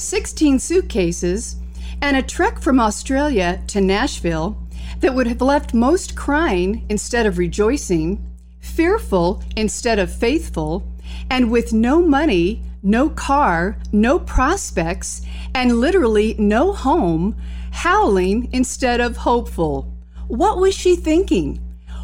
[0.00, 1.56] 16 suitcases,
[2.00, 4.56] and a trek from Australia to Nashville
[5.00, 8.24] that would have left most crying instead of rejoicing,
[8.60, 10.82] fearful instead of faithful,
[11.28, 15.22] and with no money, no car, no prospects,
[15.54, 17.36] and literally no home,
[17.70, 19.92] howling instead of hopeful.
[20.28, 21.60] What was she thinking?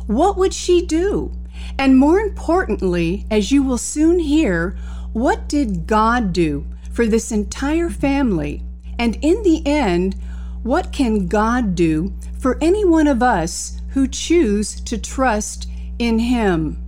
[0.07, 1.33] What would she do?
[1.79, 4.77] And more importantly, as you will soon hear,
[5.13, 8.63] what did God do for this entire family?
[8.99, 10.17] And in the end,
[10.63, 16.83] what can God do for any one of us who choose to trust in Him?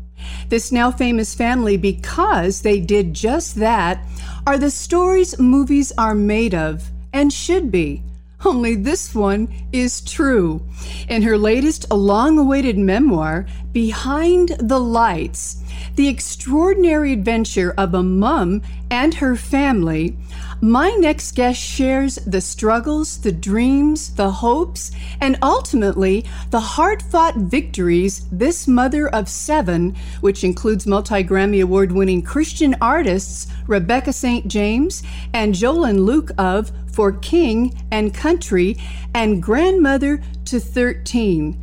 [0.49, 4.03] This now famous family, because they did just that,
[4.47, 8.03] are the stories movies are made of and should be.
[8.45, 10.63] Only this one is true.
[11.09, 15.57] In her latest long awaited memoir, Behind the Lights,
[15.97, 20.17] the extraordinary adventure of a mum and her family,
[20.61, 27.37] my next guest shares the struggles, the dreams, the hopes, and ultimately the hard fought
[27.37, 34.49] victories this mother of seven, which includes multi Grammy Award winning Christian artists Rebecca St.
[34.49, 38.77] James and Joel and Luke of For King and Country,
[39.15, 41.57] and grandmother to 13.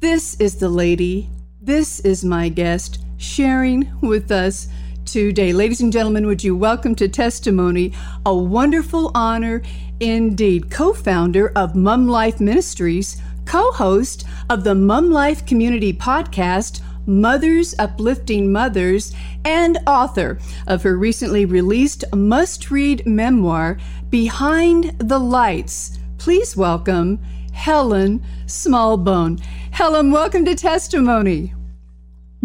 [0.00, 1.28] This is the lady,
[1.60, 4.68] this is my guest, sharing with us
[5.04, 5.52] today.
[5.52, 7.92] Ladies and gentlemen, would you welcome to testimony
[8.26, 9.62] a wonderful honor
[10.00, 16.80] indeed, co founder of Mum Life Ministries, co host of the Mum Life Community Podcast.
[17.04, 19.12] Mothers Uplifting Mothers,
[19.44, 20.38] and author
[20.68, 23.78] of her recently released must read memoir,
[24.08, 25.98] Behind the Lights.
[26.18, 27.18] Please welcome
[27.52, 29.40] Helen Smallbone.
[29.72, 31.52] Helen, welcome to Testimony.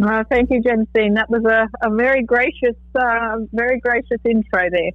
[0.01, 1.15] Uh, thank you, Jensine.
[1.15, 4.91] That was a, a very gracious, uh, very gracious intro there.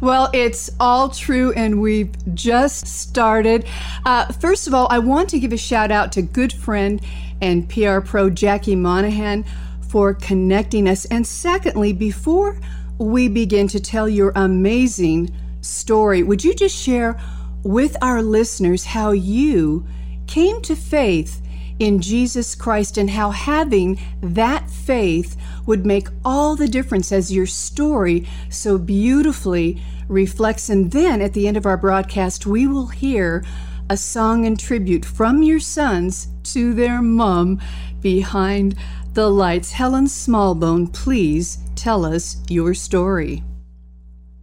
[0.00, 3.66] Well, it's all true, and we've just started.
[4.06, 7.02] Uh, first of all, I want to give a shout out to good friend
[7.42, 9.44] and PR pro Jackie Monahan
[9.88, 11.04] for connecting us.
[11.06, 12.58] And secondly, before
[12.96, 17.20] we begin to tell your amazing story, would you just share
[17.62, 19.86] with our listeners how you
[20.26, 21.42] came to faith
[21.80, 25.36] in Jesus Christ and how having that faith
[25.66, 30.68] would make all the difference as your story so beautifully reflects.
[30.68, 33.44] And then at the end of our broadcast, we will hear
[33.88, 37.60] a song and tribute from your sons to their mom
[38.00, 38.76] behind
[39.14, 39.72] the lights.
[39.72, 43.42] Helen Smallbone, please tell us your story.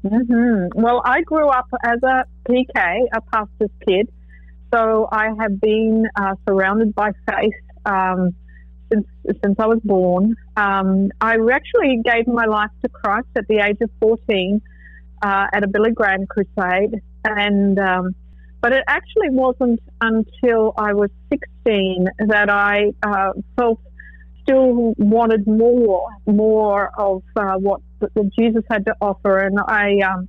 [0.03, 0.81] Mm-hmm.
[0.81, 4.09] Well, I grew up as a PK, a pastor's kid.
[4.73, 7.53] So I have been uh, surrounded by faith
[7.85, 8.33] um,
[8.91, 9.07] since
[9.43, 10.35] since I was born.
[10.55, 14.61] Um, I actually gave my life to Christ at the age of 14
[15.21, 18.15] uh, at a Billy Graham crusade, and um,
[18.61, 23.79] but it actually wasn't until I was 16 that I uh, felt
[24.43, 30.27] still wanted more, more of uh, what, what Jesus had to offer, and I um,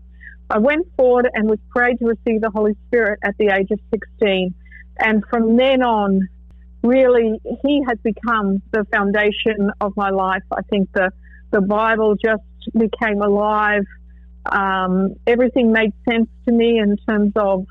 [0.50, 3.81] I went forward and was prayed to receive the Holy Spirit at the age of
[3.91, 4.54] 16.
[4.98, 6.28] And from then on,
[6.82, 10.42] really, He has become the foundation of my life.
[10.50, 11.10] I think the,
[11.50, 12.42] the Bible just
[12.72, 13.84] became alive.
[14.47, 17.66] Um, everything made sense to me in terms of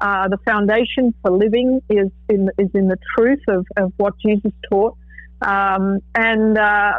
[0.00, 4.52] uh, the foundation for living is in, is in the truth of, of what Jesus
[4.68, 4.96] taught.
[5.40, 6.92] Um, and uh,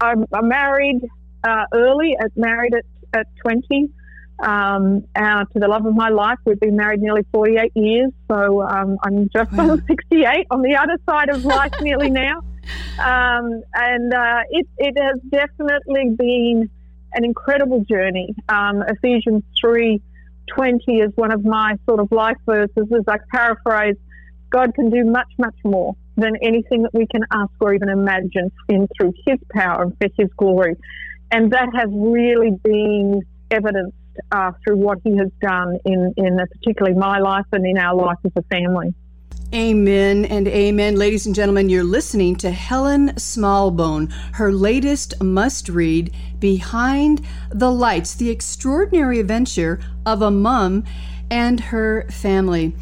[0.00, 1.08] I, I married
[1.42, 2.84] uh, early, married at,
[3.20, 3.90] at 20
[4.40, 6.38] um, uh, to the love of my life.
[6.44, 9.70] We've been married nearly 48 years, so um, I'm just wow.
[9.72, 12.38] on 68 on the other side of life nearly now.
[12.98, 16.70] Um, and uh, it, it has definitely been
[17.14, 18.34] an incredible journey.
[18.48, 20.00] Um, Ephesians 3
[20.48, 23.96] 20 is one of my sort of life verses as I paraphrase
[24.50, 28.50] God can do much, much more than anything that we can ask or even imagine
[28.68, 30.76] in through His power and for His glory.
[31.30, 33.92] And that has really been evidence
[34.32, 38.18] uh, through what He has done in, in particularly my life and in our life
[38.24, 38.94] as a family.
[39.54, 40.96] Amen and amen.
[40.96, 48.14] Ladies and gentlemen, you're listening to Helen Smallbone, her latest must read, Behind the Lights
[48.14, 50.84] The Extraordinary Adventure of a Mum
[51.30, 52.74] and her family.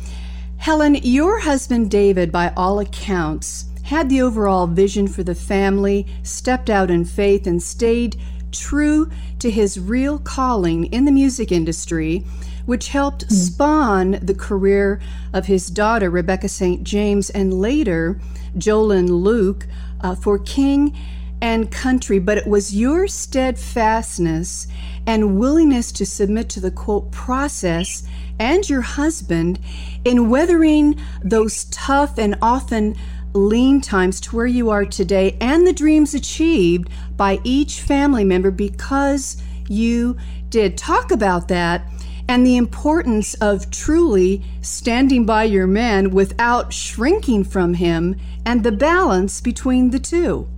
[0.56, 6.68] Helen, your husband David, by all accounts, had the overall vision for the family, stepped
[6.68, 8.16] out in faith, and stayed
[8.58, 12.24] true to his real calling in the music industry,
[12.64, 13.32] which helped mm.
[13.32, 15.00] spawn the career
[15.32, 16.82] of his daughter, Rebecca St.
[16.82, 18.20] James, and later
[18.56, 19.66] Joel and Luke
[20.00, 20.96] uh, for King
[21.40, 22.18] and Country.
[22.18, 24.66] But it was your steadfastness
[25.06, 28.02] and willingness to submit to the quote process
[28.38, 29.58] and your husband
[30.04, 32.96] in weathering those tough and often
[33.36, 38.50] lean times to where you are today and the dreams achieved by each family member
[38.50, 40.16] because you
[40.48, 40.76] did.
[40.78, 41.86] Talk about that
[42.28, 48.72] and the importance of truly standing by your man without shrinking from him and the
[48.72, 50.48] balance between the two.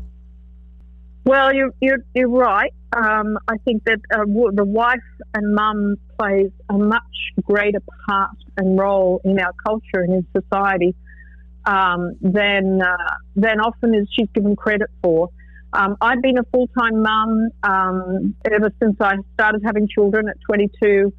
[1.25, 2.73] Well, you're, you're, you're right.
[2.97, 4.99] Um, I think that uh, the wife
[5.35, 7.03] and mum plays a much
[7.43, 10.95] greater part and role in our culture and in society
[11.67, 15.31] um, than uh, than often as she's given credit for.
[15.73, 20.37] Um, I've been a full time mum um, ever since I started having children at
[20.47, 21.13] 22.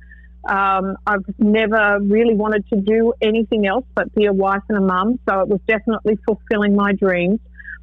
[0.48, 4.82] Um, I've never really wanted to do anything else but be a wife and a
[4.82, 7.40] mum, so it was definitely fulfilling my dreams.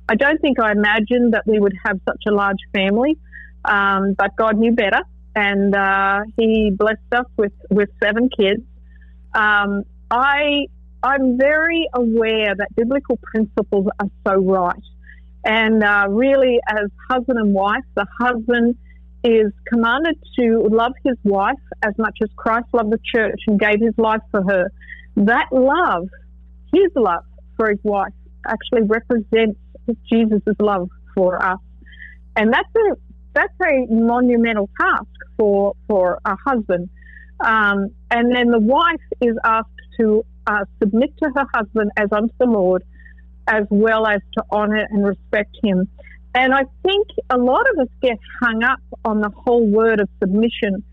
[0.09, 3.19] I don't think I imagined that we would have such a large family,
[3.65, 5.01] um, but God knew better,
[5.35, 8.63] and uh, He blessed us with, with seven kids.
[9.35, 10.67] Um, I
[11.07, 14.83] I'm very aware that biblical principles are so right.
[15.45, 18.77] And uh, really, as husband and wife, the husband
[19.23, 23.81] is commanded to love his wife as much as Christ loved the church and gave
[23.81, 24.73] his life for her.
[25.17, 26.09] That love,
[26.73, 27.25] his love
[27.57, 28.13] for his wife,
[28.47, 29.59] actually represents
[30.13, 31.59] Jesus' love for us.
[32.35, 32.97] And that's a
[33.33, 35.07] that's a monumental task
[35.37, 36.89] for for a husband.
[37.41, 39.69] Um, and then the wife is asked
[39.99, 42.83] to uh, submit to her husband as unto the Lord,
[43.47, 45.89] as well as to honor and respect him.
[46.35, 50.09] And I think a lot of us get hung up on the whole word of
[50.21, 50.85] submission,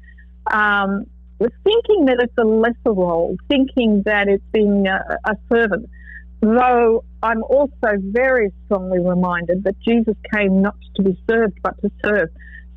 [0.52, 1.06] um,
[1.40, 5.90] thinking that it's a lesser role, thinking that it's being a, a servant.
[6.42, 11.92] Though I'm also very strongly reminded that Jesus came not to be served, but to
[12.06, 12.30] serve.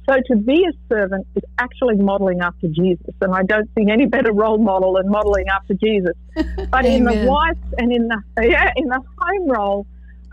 [0.08, 4.06] So to be a servant is actually modeling after Jesus, and I don't see any
[4.06, 6.12] better role model than modeling after Jesus.
[6.70, 9.86] But in the wife and in the yeah in the home role,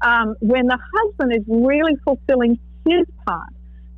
[0.03, 3.49] um, when the husband is really fulfilling his part,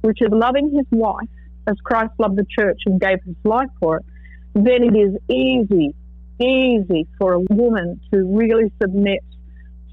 [0.02, 1.28] which is loving his wife
[1.68, 4.06] as Christ loved the church and gave his life for it,
[4.54, 5.94] then it is easy,
[6.40, 9.24] easy for a woman to really submit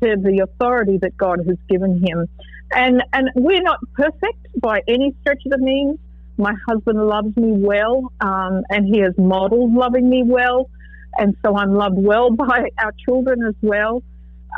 [0.02, 2.28] to the authority that God has given him.
[2.74, 5.98] And and we're not perfect by any stretch of the means.
[6.38, 10.70] My husband loves me well, um, and he has modeled loving me well,
[11.18, 14.02] and so I'm loved well by our children as well.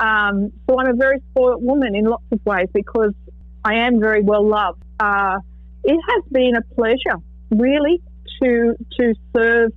[0.01, 3.15] Um, so I'm a very spoiled woman in lots of ways because
[3.65, 4.83] I am very well loved.
[4.99, 5.39] Uh,
[5.83, 7.21] it has been a pleasure,
[7.51, 8.01] really,
[8.43, 9.73] to to serve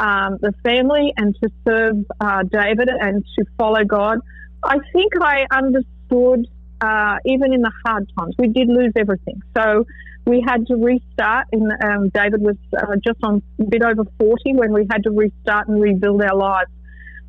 [0.00, 4.18] um, the family and to serve uh, David and to follow God.
[4.62, 6.46] I think I understood
[6.80, 9.42] uh, even in the hard times, we did lose everything.
[9.56, 9.86] So
[10.26, 11.48] we had to restart.
[11.52, 15.10] And um, David was uh, just on a bit over 40 when we had to
[15.10, 16.70] restart and rebuild our lives.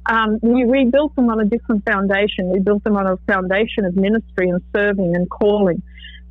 [0.08, 2.50] Um, we rebuilt them on a different foundation.
[2.50, 5.84] We built them on a foundation of ministry and serving and calling,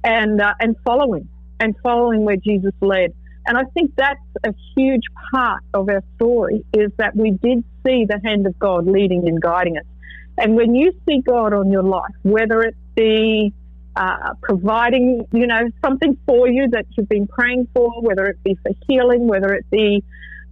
[0.03, 1.29] and uh, and following
[1.61, 3.15] and following where Jesus led.
[3.47, 8.07] And I think that's a huge part of our story is that we did see
[8.07, 9.85] the hand of God leading and guiding us.
[10.41, 13.53] And when you see God on your life, whether it be
[13.95, 18.57] uh, providing, you know, something for you that you've been praying for, whether it be
[18.63, 20.03] for healing, whether it be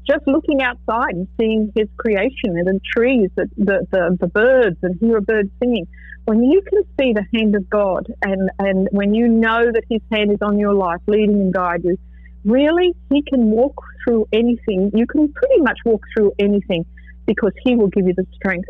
[0.06, 4.98] just looking outside and seeing his creation and the trees, the, the, the, birds, and
[5.00, 5.86] hear a bird singing.
[6.24, 10.02] When you can see the hand of God and, and when you know that his
[10.12, 11.98] hand is on your life, leading and guiding you,
[12.44, 14.90] really, he can walk through anything.
[14.94, 16.84] You can pretty much walk through anything
[17.26, 18.68] because he will give you the strength.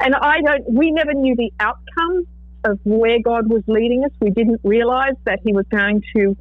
[0.00, 2.26] And I don't, we never knew the outcome
[2.64, 4.10] of where God was leading us.
[4.20, 6.36] We didn't realize that He was going to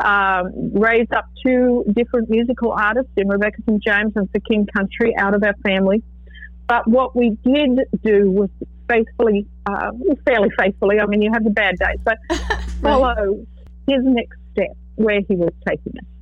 [0.00, 3.82] um, raise up two different musical artists in Rebecca St.
[3.82, 6.02] James and for King Country out of our family.
[6.66, 8.50] But what we did do was
[8.88, 9.92] faithfully, uh,
[10.24, 12.18] fairly faithfully, I mean, you have the bad days, but
[12.82, 13.46] follow
[13.86, 16.13] his next step where he was taking us.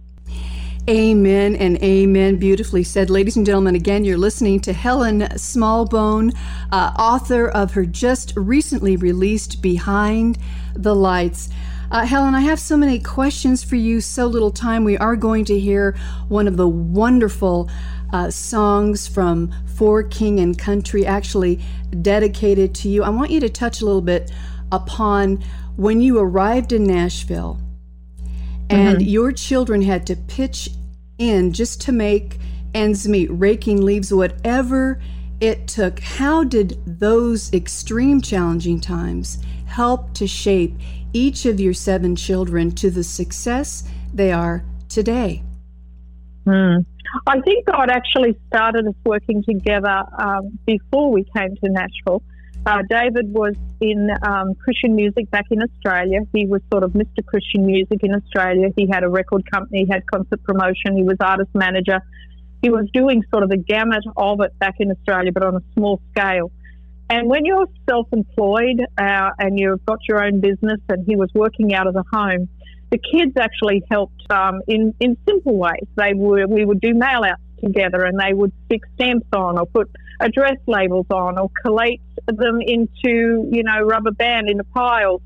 [0.92, 2.37] Amen and amen.
[2.37, 3.08] Beautifully said.
[3.08, 6.37] Ladies and gentlemen, again, you're listening to Helen Smallbone,
[6.70, 10.37] uh, author of her just recently released Behind
[10.75, 11.49] the Lights.
[11.90, 14.84] Uh, Helen, I have so many questions for you, so little time.
[14.84, 15.96] We are going to hear
[16.28, 17.70] one of the wonderful
[18.12, 21.58] uh, songs from For King and Country, actually
[22.02, 23.02] dedicated to you.
[23.02, 24.30] I want you to touch a little bit
[24.70, 25.42] upon
[25.76, 27.58] when you arrived in Nashville
[28.68, 29.08] and mm-hmm.
[29.08, 30.68] your children had to pitch
[31.23, 32.38] in just to make
[32.75, 35.00] ends meet, raking leaves, whatever
[35.41, 36.00] it took.
[36.00, 40.75] How did those extreme challenging times help to shape
[41.12, 45.43] each of your seven children to the success they are today?
[46.47, 46.85] Mm.
[47.26, 52.23] I think God actually started us working together um, before we came to Nashville.
[52.64, 56.21] Uh, David was in um, Christian music back in Australia.
[56.33, 57.25] He was sort of Mr.
[57.26, 58.69] Christian music in Australia.
[58.76, 61.99] He had a record company, he had concert promotion, he was artist manager.
[62.62, 65.62] He was doing sort of the gamut of it back in Australia, but on a
[65.75, 66.52] small scale.
[67.11, 71.31] And when you're self employed uh, and you've got your own business, and he was
[71.35, 72.49] working out of the home,
[72.92, 75.87] the kids actually helped um, in, in simple ways.
[75.97, 79.66] They would, we would do mail outs together and they would stick stamps on or
[79.66, 79.90] put
[80.21, 85.23] address labels on or collate them into, you know, rubber band into piles.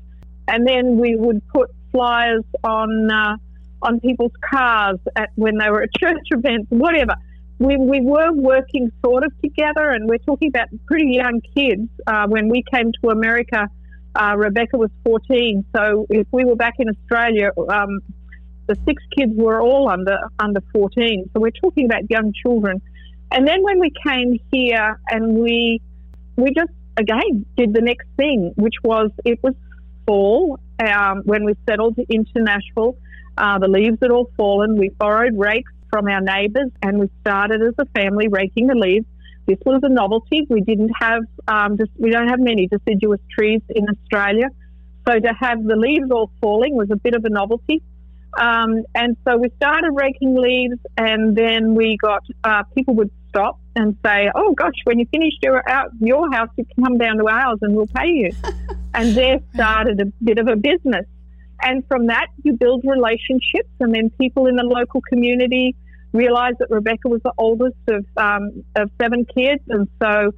[0.47, 3.37] And then we would put flyers on uh,
[3.81, 7.15] on people's cars at when they were at church events, whatever.
[7.59, 11.89] We, we were working sort of together, and we're talking about pretty young kids.
[12.05, 13.67] Uh, when we came to America,
[14.15, 15.65] uh, Rebecca was 14.
[15.75, 17.99] So if we were back in Australia, um,
[18.67, 21.29] the six kids were all under under 14.
[21.33, 22.81] So we're talking about young children.
[23.31, 25.81] And then when we came here and we
[26.35, 29.53] we just again did the next thing, which was it was
[30.05, 32.97] fall um, when we settled into Nashville.
[33.37, 34.77] Uh, the leaves had all fallen.
[34.77, 39.05] We borrowed rakes from our neighbours and we started as a family raking the leaves.
[39.45, 40.45] This was a novelty.
[40.49, 44.47] We didn't have um, just, we don't have many deciduous trees in Australia,
[45.07, 47.81] so to have the leaves all falling was a bit of a novelty.
[48.37, 53.59] Um, and so we started raking leaves, and then we got uh, people would stop
[53.75, 57.17] and say, "Oh gosh, when you finish your out your house, you can come down
[57.17, 58.31] to ours, and we'll pay you."
[58.93, 61.05] and there started a bit of a business.
[61.61, 65.75] And from that, you build relationships, and then people in the local community
[66.13, 70.31] realized that Rebecca was the oldest of um, of seven kids, and so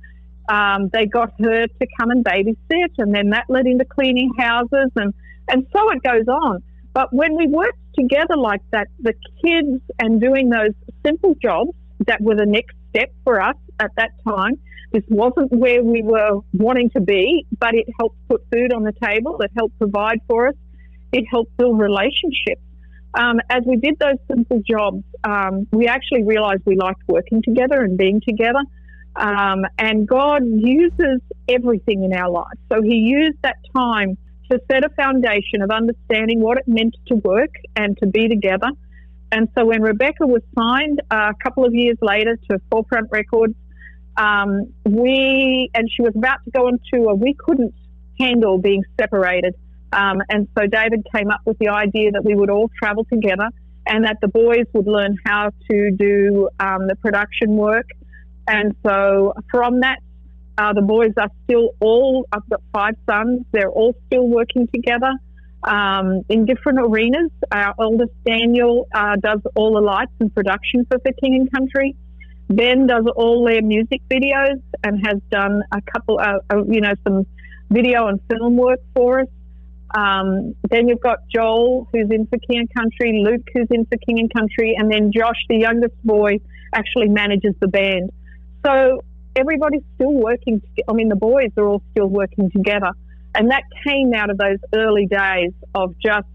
[0.50, 4.91] um, they got her to come and babysit, and then that led into cleaning houses,
[4.96, 5.13] and
[5.48, 6.63] and so it goes on.
[6.93, 10.74] But when we worked together like that, the kids and doing those
[11.05, 11.72] simple jobs
[12.08, 14.53] that were the next step for us at that time,
[14.91, 18.93] this wasn't where we were wanting to be, but it helped put food on the
[19.03, 20.55] table, it helped provide for us,
[21.12, 22.62] it helped build relationships.
[23.13, 27.81] Um, as we did those simple jobs, um, we actually realized we liked working together
[27.81, 28.62] and being together.
[29.15, 32.60] Um, and God uses everything in our lives.
[32.72, 34.17] So He used that time
[34.51, 38.69] to set a foundation of understanding what it meant to work and to be together.
[39.31, 43.55] And so when Rebecca was signed uh, a couple of years later to Forefront Records,
[44.17, 47.13] um, we and she was about to go on tour.
[47.15, 47.74] We couldn't
[48.19, 49.55] handle being separated,
[49.93, 53.50] um, and so David came up with the idea that we would all travel together
[53.86, 57.88] and that the boys would learn how to do um, the production work.
[58.48, 60.00] And so from that
[60.57, 65.13] uh, the boys are still all, I've got five sons, they're all still working together
[65.63, 67.32] um, in different arenas.
[67.51, 71.96] Our eldest Daniel, uh, does all the lights and production for the King and Country.
[72.50, 76.94] Ben does all their music videos and has done a couple, of, uh, you know,
[77.08, 77.25] some
[77.70, 79.28] video and film work for us.
[79.96, 83.98] Um, then you've got Joel, who's in for King and Country, Luke, who's in for
[83.98, 86.39] King and Country, and then Josh, the youngest boy,
[86.74, 88.12] actually manages the band.
[88.66, 89.04] So
[89.36, 90.62] everybody's still working.
[90.88, 92.92] I mean, the boys are all still working together.
[93.36, 96.27] And that came out of those early days of just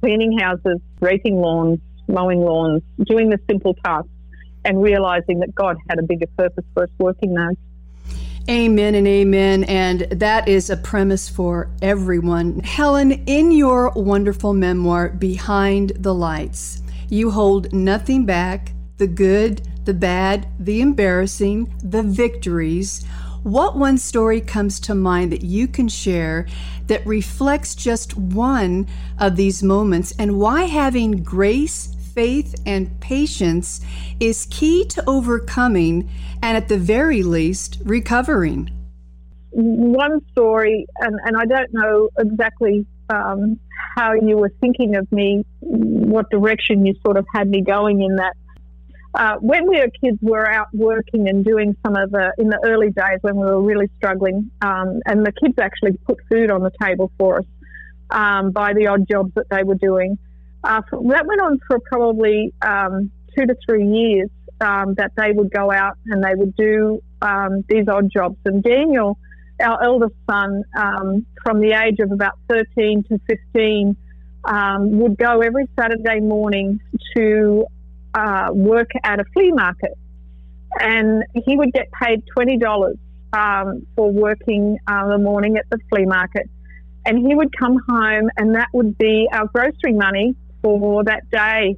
[0.00, 1.78] cleaning houses, raking lawns,
[2.08, 4.08] mowing lawns, doing the simple tasks,
[4.64, 7.56] and realizing that God had a bigger purpose for us working those.
[8.48, 9.64] Amen and amen.
[9.64, 12.60] And that is a premise for everyone.
[12.60, 19.94] Helen, in your wonderful memoir, Behind the Lights, you hold nothing back the good, the
[19.94, 23.04] bad, the embarrassing, the victories.
[23.48, 26.46] What one story comes to mind that you can share
[26.86, 28.86] that reflects just one
[29.18, 33.80] of these moments and why having grace, faith, and patience
[34.20, 36.10] is key to overcoming
[36.42, 38.70] and at the very least recovering?
[39.52, 43.58] One story, and, and I don't know exactly um,
[43.96, 48.16] how you were thinking of me, what direction you sort of had me going in
[48.16, 48.36] that
[49.18, 52.48] uh, when we were kids, we were out working and doing some of the, in
[52.48, 56.50] the early days when we were really struggling, um, and the kids actually put food
[56.50, 57.46] on the table for us.
[58.10, 60.18] um, by the odd jobs that they were doing.
[60.64, 64.28] Uh, that went on for probably um, two to three years
[64.60, 68.36] um, that they would go out and they would do um, these odd jobs.
[68.44, 69.18] And Daniel,
[69.60, 73.96] our eldest son, um, from the age of about 13 to 15,
[74.44, 76.80] um, would go every Saturday morning
[77.16, 77.66] to
[78.14, 79.96] uh, work at a flea market.
[80.80, 82.98] And he would get paid $20
[83.32, 86.48] um, for working uh, the morning at the flea market.
[87.06, 91.76] And he would come home, and that would be our grocery money for that day.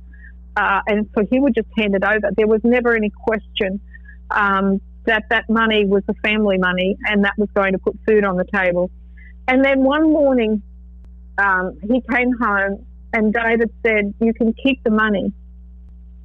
[0.56, 2.30] Uh, and so he would just hand it over.
[2.36, 3.80] There was never any question
[4.30, 8.24] um, that that money was the family money and that was going to put food
[8.24, 8.90] on the table.
[9.46, 10.62] And then one morning,
[11.38, 15.32] um, he came home and David said, You can keep the money.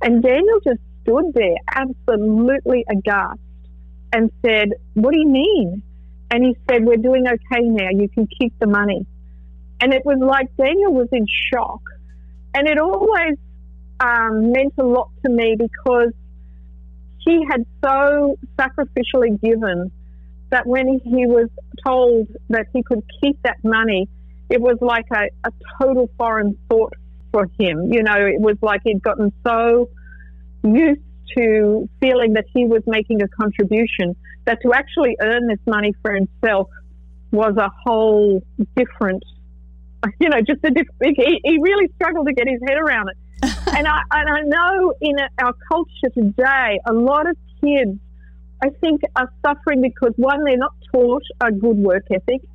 [0.02, 3.40] And Daniel just stood there, absolutely aghast,
[4.14, 5.84] and said, What do you mean?
[6.32, 7.90] And he said, We're doing okay now.
[7.92, 9.06] You can keep the money.
[9.80, 11.82] And it was like Daniel was in shock.
[12.54, 13.38] And it always
[14.00, 16.14] um, meant a lot to me because
[17.20, 19.92] he had so sacrificially given
[20.52, 21.50] that when he was
[21.86, 24.08] told that he could keep that money,
[24.50, 26.94] it was like a, a total foreign thought
[27.36, 27.92] for him.
[27.92, 29.90] You know, it was like he'd gotten so
[30.64, 31.02] used
[31.38, 34.16] to feeling that he was making a contribution
[34.46, 36.70] that to actually earn this money for himself
[37.32, 38.42] was a whole
[38.78, 39.22] different,
[40.22, 43.18] you know, just a different, he, he really struggled to get his head around it.
[43.76, 48.00] and, I, and I know in our culture today, a lot of kids,
[48.64, 52.48] I think, are suffering because one, they're not taught a good work ethic.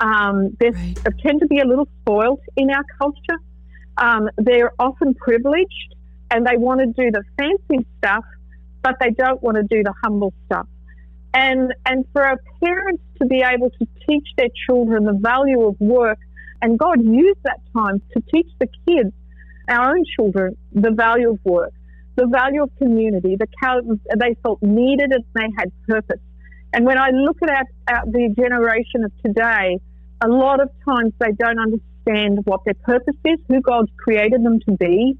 [0.00, 0.96] Um, they right.
[1.26, 3.38] tend to be a little spoiled in our culture.
[4.00, 5.94] Um, they're often privileged
[6.30, 8.24] and they want to do the fancy stuff,
[8.82, 10.66] but they don't want to do the humble stuff.
[11.32, 15.76] And and for our parents to be able to teach their children the value of
[15.78, 16.18] work,
[16.62, 19.12] and God used that time to teach the kids,
[19.68, 21.72] our own children, the value of work,
[22.16, 23.36] the value of community.
[23.36, 23.46] The
[24.18, 26.20] they felt needed and they had purpose.
[26.72, 29.78] And when I look at our, the generation of today,
[30.22, 31.89] a lot of times they don't understand
[32.44, 35.16] what their purpose is, who God's created them to be,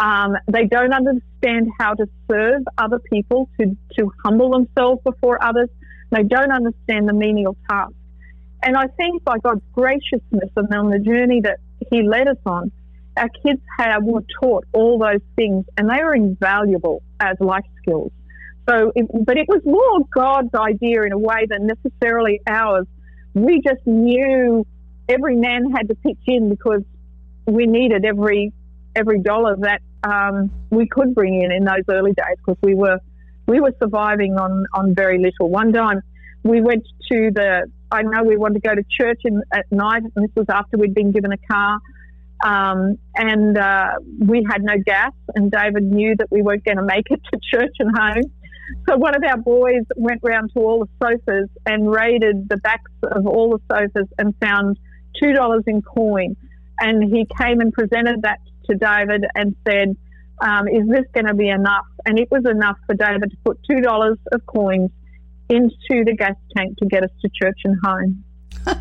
[0.00, 5.68] um, they don't understand how to serve other people, to, to humble themselves before others.
[6.10, 7.92] They don't understand the menial task.
[8.62, 11.58] And I think by God's graciousness and on the journey that
[11.90, 12.72] He led us on,
[13.16, 18.12] our kids have were taught all those things, and they are invaluable as life skills.
[18.68, 22.86] So, it, but it was more God's idea in a way than necessarily ours.
[23.34, 24.66] We just knew
[25.08, 26.82] every man had to pitch in because
[27.46, 28.52] we needed every
[28.94, 32.98] every dollar that um, we could bring in in those early days because we were
[33.46, 35.48] we were surviving on on very little.
[35.48, 36.02] One time
[36.42, 40.02] we went to the I know we wanted to go to church in, at night,
[40.02, 41.78] and this was after we'd been given a car.
[42.44, 46.82] Um, and uh, we had no gas, and David knew that we weren't going to
[46.82, 48.24] make it to church and home.
[48.88, 52.90] So one of our boys went round to all the sofas and raided the backs
[53.04, 54.76] of all the sofas and found
[55.20, 56.36] two dollars in coin.
[56.78, 59.96] And he came and presented that to David and said,
[60.40, 61.86] um, Is this going to be enough?
[62.04, 64.90] And it was enough for David to put $2 of coins
[65.48, 68.24] into the gas tank to get us to church and home.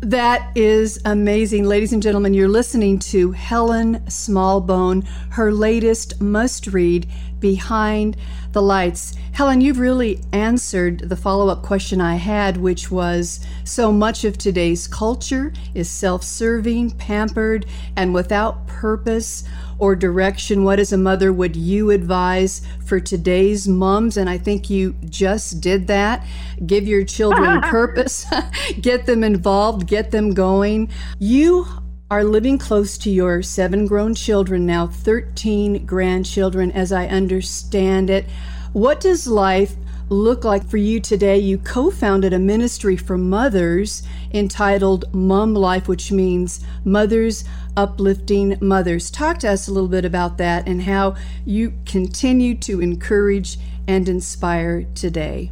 [0.00, 1.64] That is amazing.
[1.64, 7.08] Ladies and gentlemen, you're listening to Helen Smallbone, her latest must read,
[7.40, 8.16] Behind
[8.52, 9.14] the Lights.
[9.32, 14.38] Helen, you've really answered the follow up question I had, which was so much of
[14.38, 19.44] today's culture is self serving, pampered, and without purpose
[19.78, 20.64] or direction.
[20.64, 24.16] What, as a mother, would you advise for today's moms?
[24.16, 26.26] And I think you just did that.
[26.64, 28.26] Give your children purpose,
[28.80, 30.90] get them involved, get them going.
[31.18, 31.66] You
[32.08, 38.26] are living close to your seven grown children now, 13 grandchildren, as I understand it.
[38.72, 39.74] What does life
[40.08, 41.36] look like for you today?
[41.38, 47.44] You co founded a ministry for mothers entitled Mom Life, which means Mothers
[47.76, 49.10] Uplifting Mothers.
[49.10, 54.08] Talk to us a little bit about that and how you continue to encourage and
[54.08, 55.50] inspire today.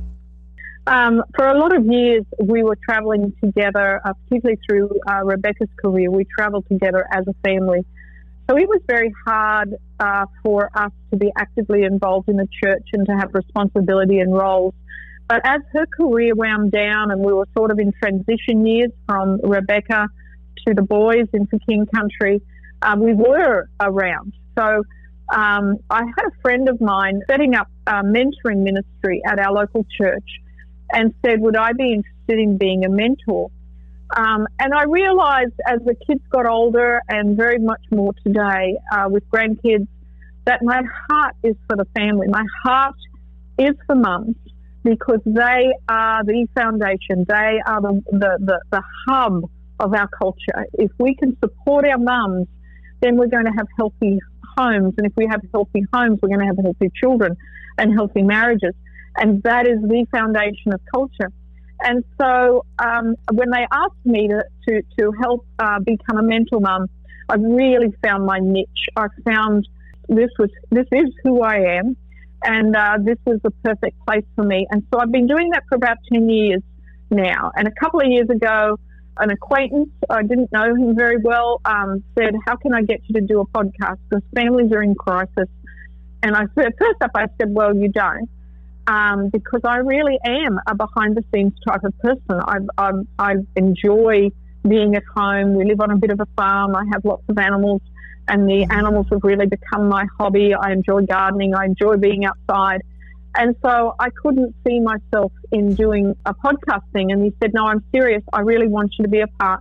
[0.87, 5.71] Um, for a lot of years, we were traveling together, uh, particularly through uh, Rebecca's
[5.81, 6.11] career.
[6.11, 7.87] We traveled together as a family.
[8.49, 12.87] So it was very hard uh, for us to be actively involved in the church
[12.93, 14.75] and to have responsibility and roles.
[15.27, 19.41] But as her career wound down and we were sort of in transition years from
[19.43, 20.09] Rebecca
[20.67, 22.43] to the boys into King Country,
[22.83, 24.35] uh, we were around.
[24.59, 24.83] So
[25.35, 29.87] um, I had a friend of mine setting up a mentoring ministry at our local
[29.99, 30.29] church
[30.93, 33.51] and said, Would I be interested in being a mentor?
[34.17, 39.09] Um, and I realized as the kids got older and very much more today uh,
[39.09, 39.89] with grandkids
[40.45, 42.29] that my heart is for the family.
[42.29, 42.97] My heart
[43.59, 44.37] is for mums
[44.85, 47.25] because they are the foundation.
[47.27, 50.67] They are the, the, the, the hub of our culture.
[50.75, 52.47] If we can support our mums,
[53.01, 54.19] then we're going to have healthy
[54.57, 54.95] homes.
[54.99, 57.37] And if we have healthy homes, we're going to have healthy children
[57.79, 58.75] and healthy marriages.
[59.17, 61.31] And that is the foundation of culture.
[61.81, 66.61] And so um, when they asked me to, to, to help uh, become a mentor
[66.61, 66.89] mum,
[67.29, 68.87] I really found my niche.
[68.97, 69.69] I found
[70.09, 71.97] this was this is who I am,
[72.45, 74.67] and uh, this was the perfect place for me.
[74.71, 76.63] And so I've been doing that for about ten years
[77.11, 77.51] now.
[77.57, 78.79] And a couple of years ago,
[79.19, 83.21] an acquaintance, I didn't know him very well, um, said, "How can I get you
[83.21, 83.99] to do a podcast?
[84.09, 85.49] Because families are in crisis."
[86.23, 88.29] And I said, first up, I said, "Well, you don't."
[88.87, 92.21] Um, because I really am a behind the scenes type of person.
[92.29, 94.31] I, I, I enjoy
[94.67, 95.55] being at home.
[95.55, 96.77] We live on a bit of a farm.
[96.77, 97.81] I have lots of animals
[98.29, 100.55] and the animals have really become my hobby.
[100.55, 101.55] I enjoy gardening.
[101.55, 102.83] I enjoy being outside.
[103.37, 107.13] And so I couldn't see myself in doing a podcasting.
[107.13, 108.23] And he said, No, I'm serious.
[108.33, 109.61] I really want you to be a part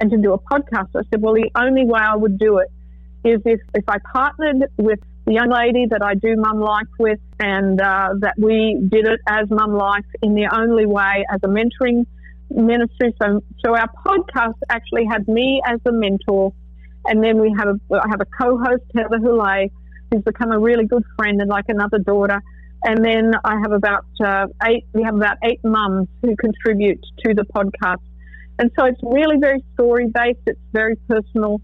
[0.00, 0.88] and to do a podcast.
[0.96, 2.68] I said, Well, the only way I would do it
[3.24, 7.20] is if, if I partnered with the young lady that I do Mum Life with
[7.38, 11.46] and uh, that we did it as Mum Life in the only way as a
[11.46, 12.04] mentoring
[12.50, 13.14] ministry.
[13.22, 16.52] So, so our podcast actually had me as the mentor
[17.04, 19.70] and then we have a, I have a co-host, Heather Houlet,
[20.10, 22.42] who's become a really good friend and like another daughter.
[22.82, 27.34] And then I have about uh, eight, we have about eight mums who contribute to
[27.34, 28.02] the podcast.
[28.58, 30.40] And so it's really very story based.
[30.48, 31.60] It's very personal,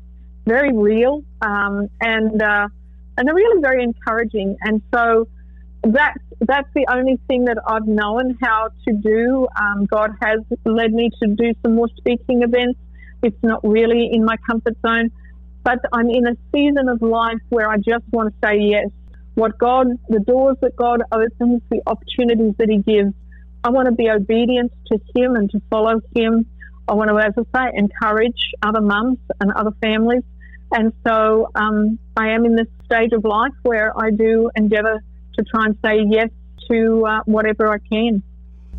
[0.46, 2.68] very real, um, and, uh,
[3.16, 4.56] and they're really very encouraging.
[4.60, 5.28] And so
[5.82, 9.46] that's, that's the only thing that I've known how to do.
[9.60, 12.78] Um, God has led me to do some more speaking events.
[13.22, 15.10] It's not really in my comfort zone
[15.66, 18.86] but I'm in a season of life where I just want to say yes.
[19.34, 23.12] What God, the doors that God opens, the opportunities that He gives,
[23.64, 26.46] I want to be obedient to Him and to follow Him.
[26.86, 30.22] I want to, as I say, encourage other mums and other families.
[30.72, 35.02] And so um, I am in this stage of life where I do endeavor
[35.34, 36.30] to try and say yes
[36.70, 38.22] to uh, whatever I can.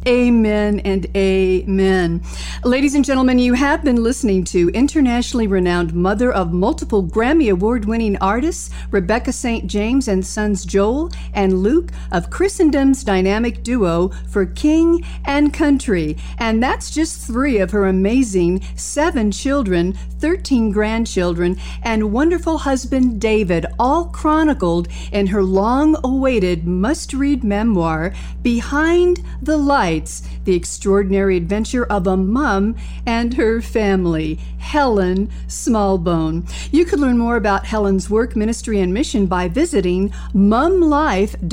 [0.05, 2.21] Amen and amen.
[2.63, 7.83] Ladies and gentlemen, you have been listening to internationally renowned mother of multiple Grammy Award
[7.85, 9.67] winning artists, Rebecca St.
[9.67, 16.15] James and sons Joel and Luke of Christendom's dynamic duo for King and Country.
[16.37, 23.65] And that's just three of her amazing seven children, 13 grandchildren, and wonderful husband David,
[23.77, 31.85] all chronicled in her long awaited must read memoir, Behind the Light the extraordinary adventure
[31.85, 36.43] of a mum and her family, Helen Smallbone.
[36.73, 41.47] You can learn more about Helen's work, ministry, and mission by visiting mumlife.org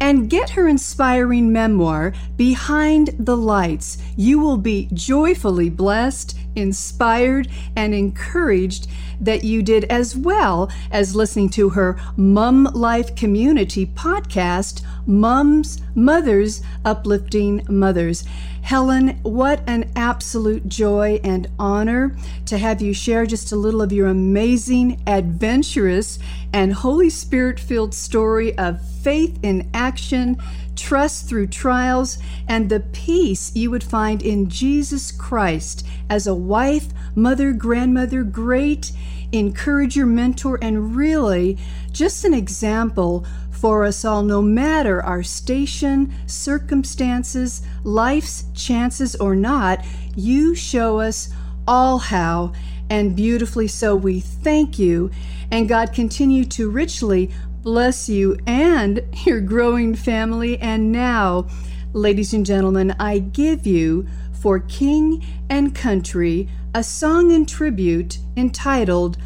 [0.00, 3.98] and get her inspiring memoir, Behind the Lights.
[4.16, 8.88] You will be joyfully blessed, inspired, and encouraged
[9.20, 16.62] that you did, as well as listening to her Mum Life Community podcast, Mums, Mothers,
[16.84, 18.24] Uplifting Mothers.
[18.62, 23.92] Helen, what an absolute joy and honor to have you share just a little of
[23.92, 26.18] your amazing, adventurous,
[26.52, 30.38] and Holy Spirit filled story of faith in action,
[30.76, 36.86] trust through trials, and the peace you would find in Jesus Christ as a wife,
[37.16, 38.92] mother, grandmother, great
[39.32, 41.58] encourager, mentor, and really
[41.90, 43.26] just an example
[43.62, 49.78] for us all, no matter our station, circumstances, life's chances or not.
[50.16, 51.28] You show us
[51.68, 52.54] all how,
[52.90, 53.94] and beautifully so.
[53.94, 55.12] We thank you,
[55.52, 57.30] and God continue to richly
[57.62, 60.58] bless you and your growing family.
[60.58, 61.46] And now,
[61.92, 64.08] ladies and gentlemen, I give you
[64.40, 69.18] for King and Country a song in tribute entitled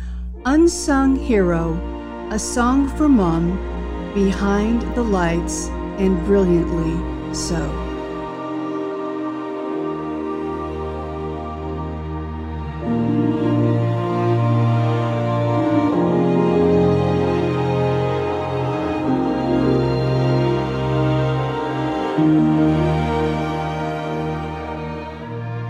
[0.44, 1.72] Unsung Hero,
[2.30, 3.75] a song for Mom
[4.16, 6.96] behind the lights and brilliantly
[7.34, 7.60] so.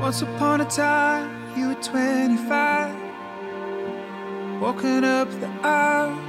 [0.00, 2.94] Once upon a time, you were 25,
[4.60, 6.25] walking up the aisle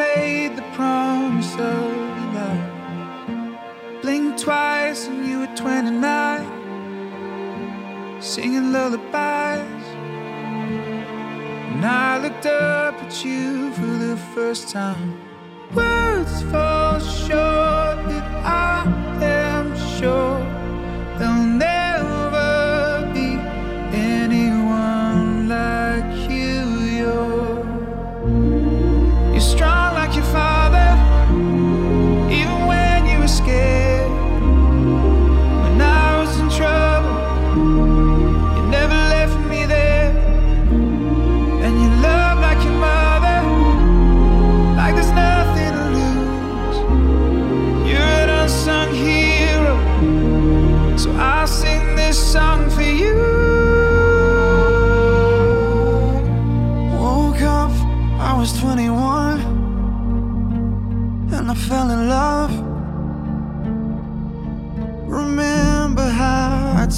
[0.00, 1.84] made the promise of
[2.36, 2.66] love.
[4.02, 6.46] Blink twice and you were 29,
[8.22, 9.84] singing lullabies.
[11.72, 15.10] And I looked up at you for the first time.
[15.74, 18.26] Words fall short, but
[18.72, 18.76] I
[19.20, 20.39] am sure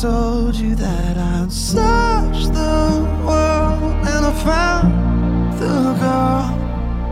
[0.02, 6.50] told you that I'd search the world and I found the girl,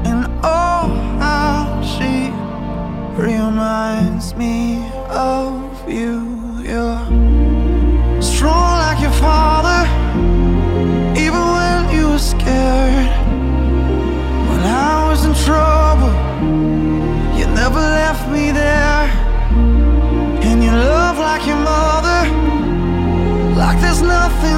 [0.05, 0.89] and oh,
[1.21, 2.33] how she
[3.17, 6.59] reminds me of you.
[6.65, 9.60] You're strong like your father,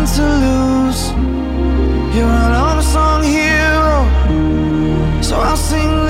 [0.02, 1.10] nothing to lose.
[2.14, 4.04] You're an unsung hero,
[5.22, 6.01] so I'll sing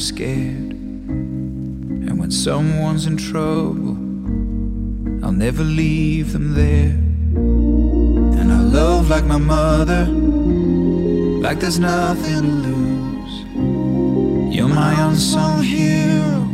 [0.00, 0.72] I'm scared.
[2.08, 3.98] And when someone's in trouble,
[5.22, 6.96] I'll never leave them there.
[8.40, 14.54] And I love like my mother, like there's nothing to lose.
[14.56, 16.48] You're my unsung hero,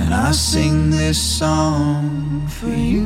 [0.00, 3.05] and I sing this song for you.